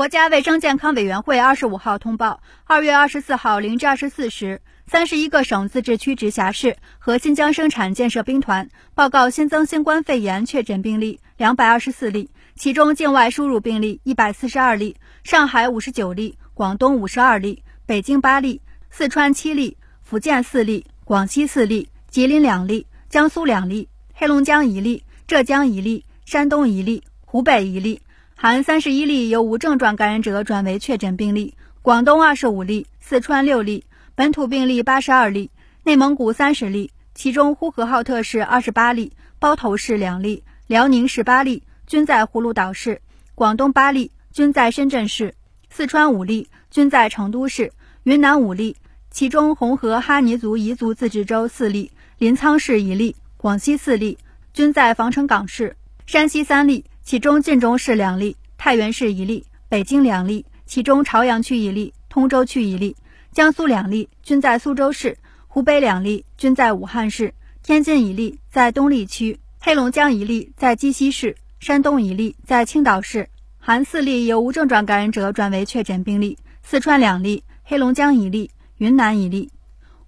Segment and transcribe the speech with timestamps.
[0.00, 28.00] 国家卫生健康委员会二十五号通报，二月二十四号零至二十四时，三十一个省、自治区、直辖市和新疆生产建设兵团报告新增新冠肺炎确诊病例两百二十四例，其中境外输入病例一百四十二例，上海五十九例，广东五十二例，北京八例，四川七例，福建四例，广西四例，吉林两例，江苏两例，黑龙江一例，浙江一例，山东一例，湖北一例。
[28.42, 35.50] 含三十一例由无症状感染者转为确诊病例，广东二十五例，四川六例，本土病例八十二例，
[35.84, 43.02] 内蒙古三十例，其中呼和浩特市二十八例，包头市两例，辽宁十八例，均在葫芦岛市，
[43.34, 45.34] 广东八例，均在深圳市，
[45.68, 47.70] 四川五例，均在成都市，
[48.04, 48.74] 云南五例，
[49.10, 54.16] 其中红河哈尼族彝族自治州四例，临沧市一例，广西四例，
[54.54, 55.76] 均在防城港市，
[56.06, 56.86] 山西三例。
[57.10, 62.94] 其中晋中市两例，太原市一例，北京两例，其中朝阳区一例，通州区一例，
[63.32, 65.18] 江苏两例均在苏州市，
[65.48, 67.34] 湖北两例均在武汉市，
[67.64, 79.50] 天津一例在东丽区，黑龙江一例在鸡西市，山东一例在青岛市，含四例由无症状感染者转为确诊病例，四川两例，黑龙江一例，云南一例，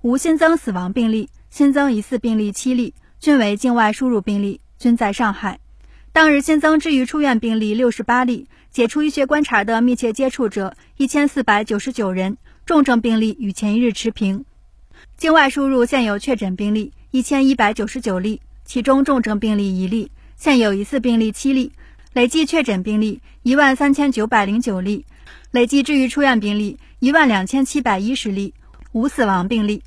[0.03, 5.59] 无新增死亡病例，新增疑似病例七例，均为境外输入病例，均在上海。
[6.15, 14.45] 当日新增治愈出院病例六十八例，解除医学观察的密切接触者一千四百九十九人，重症病例与前一日持平。
[15.17, 21.73] 境外输入现有确诊病例一千一百九十九例，其中重症病例一例，现有疑似病例七例，
[22.13, 25.07] 累计确诊病例一万三千九百零九例，
[25.51, 28.53] 累计治愈出院病例一万两千七百一十例，
[28.93, 29.83] 无死亡病例。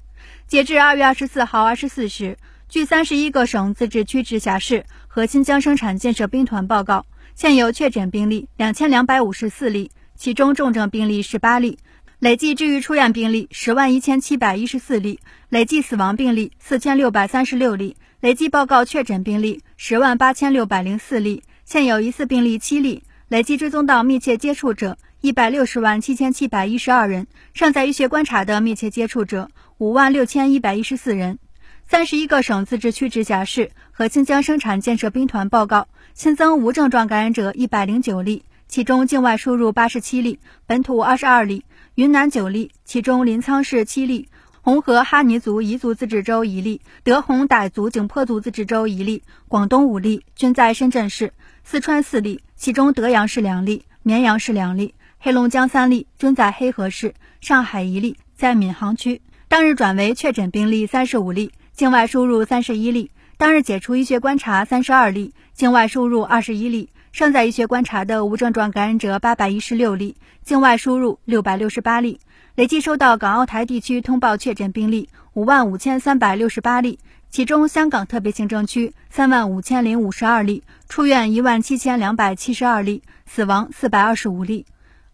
[0.47, 2.35] 截至二月二十四号二十四时。
[2.75, 11.79] 据三十一个省、自治区、直辖市和新疆生产建设兵团报告，现有确诊病例两千两百五十四例，其中重症病例十八例，
[12.19, 29.47] 累计治愈出院病例十万一千七百一十四例，累计死亡病例四千六百三十六例，累计报告确诊病例十万八千六百零四例，现有疑似病例七例，累计追踪到密切接触者一百六十万七千七百一十二人，尚在医学观察的密切接触者
[29.77, 31.39] 五万六千一百一十四人。
[31.87, 41.63] 三十一个省、自治区、直辖市和新疆生产建设兵团报告新增无症状感染者一百零九例，其中境外输入八十七例，本土二十二例，
[41.93, 44.29] 云南九例，其中临沧市七例，
[44.61, 59.21] 红河哈尼族彝族自治州一例，德宏傣族景颇族自治州一例，广东五例，均在深圳市，四川四例，其中德阳市两例，绵阳市两例，黑龙江三例，均在黑河市，上海一例，在闵行区。
[59.47, 61.51] 当日转为确诊病例三十五例。
[61.75, 72.21] 境外输入三十一例，当日解除医学观察三十二例，境外输入二十一例，尚在医学观察的无症状感染者八百一十六例，境外输入六百六十八例，
[72.55, 76.97] 累计收到港澳台地区通报确诊病例五万五千三百六十八例，
[77.29, 84.63] 其中香港特别行政区三万五千零五十二例，出院一万七千两百七十二例，死亡四百二十五例；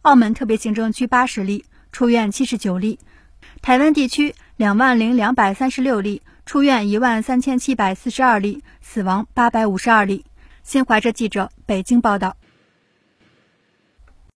[0.03, 2.99] 澳门特别行政区八十例，出院七十九例；
[3.63, 6.21] 台湾地区两万零两百三十六例。
[6.51, 10.25] 出院一万三千七百四十二例，死亡八百五十二例。
[10.63, 12.35] 新华社记者北京报道。